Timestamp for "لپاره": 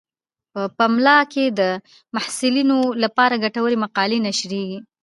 3.03-3.41